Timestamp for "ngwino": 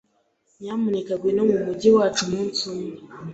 1.15-1.41